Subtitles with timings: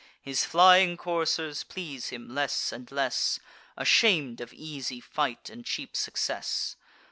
[0.19, 3.39] His flying coursers please him less and less,
[3.77, 6.75] Asham'd of easy fight and cheap success.